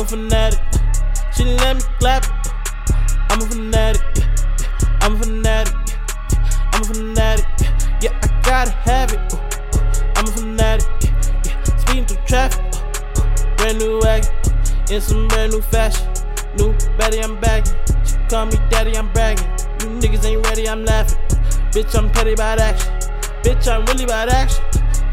I'm 0.00 0.06
a 0.06 0.08
fanatic. 0.08 0.60
She 1.36 1.44
let 1.44 1.76
me 1.76 1.82
clap. 1.98 2.24
I'm 3.28 3.42
a 3.42 3.44
fanatic. 3.44 4.00
I'm 5.02 5.14
a 5.14 5.18
fanatic. 5.18 5.74
I'm 6.72 6.80
a 6.80 6.84
fanatic. 6.86 7.44
Yeah, 8.00 8.18
I 8.22 8.40
gotta 8.42 8.70
have 8.70 9.12
it. 9.12 9.18
Uh, 9.34 10.12
I'm 10.16 10.24
a 10.24 10.30
fanatic. 10.30 10.88
Yeah, 11.44 11.62
speeding 11.76 12.06
through 12.06 12.24
traffic. 12.24 12.64
Uh, 12.64 13.56
brand 13.58 13.78
new 13.78 14.00
wagon. 14.00 14.32
In 14.90 15.02
some 15.02 15.28
brand 15.28 15.52
new 15.52 15.60
fashion. 15.60 16.08
New 16.56 16.72
baddie, 16.96 17.22
I'm 17.22 17.38
bagging. 17.38 17.74
She 18.06 18.16
call 18.30 18.46
me 18.46 18.56
daddy, 18.70 18.96
I'm 18.96 19.12
bragging. 19.12 19.44
You 19.80 20.00
niggas 20.00 20.24
ain't 20.24 20.46
ready, 20.46 20.66
I'm 20.66 20.82
laughing. 20.82 21.18
Bitch, 21.72 21.94
I'm 21.94 22.10
petty 22.10 22.32
about 22.32 22.58
action. 22.58 22.90
Bitch, 23.42 23.68
I'm 23.70 23.84
really 23.84 24.04
about 24.04 24.30
action. 24.30 24.64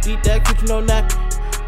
Eat 0.08 0.24
that 0.24 0.46
coochie, 0.46 0.70
no 0.70 0.80
napkin. 0.80 1.20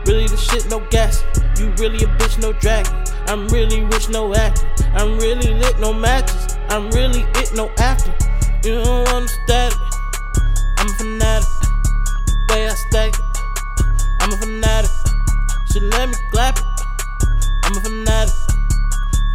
Really 0.05 0.27
the 0.27 0.37
shit, 0.37 0.69
no 0.69 0.79
gas. 0.89 1.25
You 1.59 1.67
really 1.71 2.05
a 2.05 2.07
bitch, 2.07 2.41
no 2.41 2.53
dragon. 2.53 3.08
I'm 3.29 3.47
really 3.49 3.83
rich, 3.85 4.09
no 4.09 4.33
acting. 4.33 4.67
I'm 4.95 5.19
really 5.19 5.53
lit, 5.53 5.79
no 5.79 5.93
matches. 5.93 6.57
I'm 6.69 6.89
really 6.89 7.21
it, 7.35 7.53
no 7.53 7.69
acting. 7.77 8.15
You 8.63 8.83
don't 8.83 9.07
understand 9.07 9.75
it. 9.75 9.95
I'm 10.79 10.87
a 10.87 10.93
fanatic. 10.97 11.47
The 12.25 12.53
way 12.55 12.65
I 12.65 12.73
stack 12.73 13.13
it. 13.13 13.21
I'm 14.21 14.33
a 14.33 14.37
fanatic. 14.37 14.89
She 15.71 15.79
let 15.79 16.09
me 16.09 16.15
clap 16.31 16.57
it. 16.57 16.65
I'm 17.65 17.77
a 17.77 17.81
fanatic. 17.81 18.33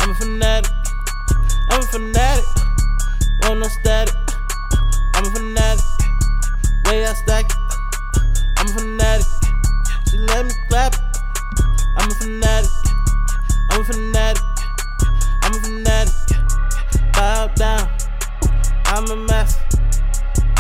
I'm 0.00 0.10
a 0.10 0.14
fanatic. 0.14 0.72
I'm 1.70 1.80
a 1.80 1.86
fanatic. 1.86 2.46
Want 3.42 3.60
no 3.60 3.68
static. 3.68 4.16
I'm 5.14 5.24
a 5.24 5.30
fanatic. 5.30 5.84
Way 6.86 7.06
I 7.06 7.14
stack 7.14 7.48
it. 7.48 7.63
Fanatic. 14.12 14.42
I'm 15.42 15.54
a 15.54 15.60
fanatic. 15.60 17.12
Bow 17.12 17.46
down. 17.54 17.88
I'm 18.86 19.10
a 19.10 19.16
master. 19.16 19.62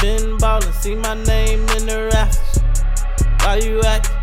Been 0.00 0.36
ballin', 0.38 0.72
see 0.72 0.94
my 0.94 1.14
name 1.24 1.60
in 1.76 1.86
the 1.86 2.10
rafters. 2.12 2.62
Why 3.40 3.56
you 3.56 3.80
actin'? 3.82 4.14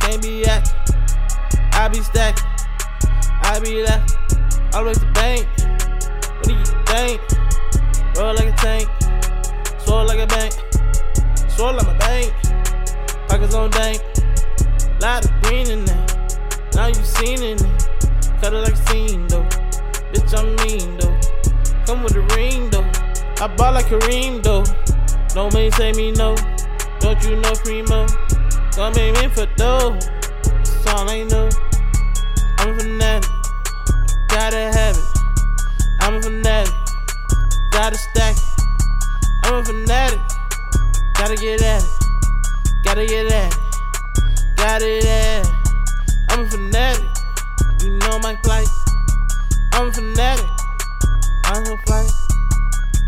Can't 0.00 0.22
be 0.22 0.44
actin'. 0.44 0.74
I 1.72 1.88
be 1.88 2.00
stacking. 2.02 2.44
I 3.42 3.60
be 3.62 3.82
laughing. 3.82 4.18
All 4.74 4.84
the 4.84 5.10
bank. 5.14 5.46
What 6.36 6.44
do 6.44 6.54
you 6.54 6.64
think? 6.90 7.20
Roll 8.16 8.34
like 8.34 8.48
a 8.48 8.56
tank. 8.56 8.88
Swore 9.80 10.04
like 10.04 10.18
a 10.18 10.26
bank. 10.26 10.52
Swore 11.48 11.72
like 11.72 11.86
my 11.86 11.98
bank. 11.98 12.32
Pockets 13.28 13.54
on 13.54 13.70
dank. 13.70 14.02
Lot 15.00 15.24
of 15.24 15.30
green 15.42 15.70
in 15.70 15.84
there. 15.84 16.06
Now 16.74 16.88
you 16.88 16.94
seen 16.94 17.42
it. 17.42 17.93
Cut 18.40 18.52
it 18.52 18.60
like 18.60 18.74
a 18.74 18.86
scene 18.88 19.26
though. 19.28 19.46
Bitch, 20.12 20.32
I'm 20.36 20.54
mean 20.66 20.98
though. 20.98 21.14
Come 21.86 22.02
with 22.02 22.16
a 22.16 22.22
ring 22.36 22.70
though. 22.70 22.88
I 23.42 23.48
ball 23.56 23.72
like 23.72 23.86
Kareem 23.86 24.42
though. 24.42 24.64
No 25.34 25.50
man 25.50 25.70
say 25.72 25.92
me 25.92 26.12
no. 26.12 26.36
Don't 27.00 27.22
you 27.24 27.36
know 27.36 27.52
primo? 27.64 28.06
Come 28.72 28.94
in 28.94 29.30
for 29.30 29.46
dough. 29.56 29.98
That's 30.42 30.86
all 30.86 31.10
I 31.10 31.24
know. 31.24 31.48
I'm 32.58 32.74
a 32.74 32.78
fanatic. 32.78 33.30
Gotta 34.28 34.72
have 34.72 34.96
it. 34.96 35.04
I'm 36.00 36.14
a 36.14 36.22
fanatic. 36.22 36.74
Gotta 37.72 37.96
stack 37.96 38.36
it. 38.36 38.42
I'm 39.44 39.54
a 39.54 39.64
fanatic. 39.64 40.20
Gotta 41.14 41.36
get 41.36 41.62
at 41.62 41.82
it. 41.82 41.88
Gotta 42.84 43.06
get 43.06 43.32
at 43.32 43.52
it. 43.52 44.56
Got 44.56 44.82
it 44.82 45.04
at 45.04 45.46
it. 45.46 45.52
I'm 46.30 46.40
a 46.40 46.50
fanatic. 46.50 47.13
My 48.24 48.34
plight. 48.36 48.66
I'm 49.74 49.92
fanatic. 49.92 50.48
I'm 51.44 51.62
so 51.66 51.76
fly. 51.84 52.08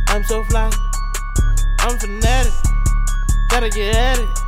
I'm 0.08 0.22
so 0.24 0.44
fly. 0.44 0.70
I'm 1.78 1.98
fanatic. 1.98 2.52
Gotta 3.48 3.70
get 3.70 3.96
at 3.96 4.18
it. 4.18 4.45